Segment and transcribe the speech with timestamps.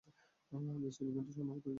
[0.81, 1.69] পিস্তল ইভেন্টে স্বর্ণ পদক জেতেন।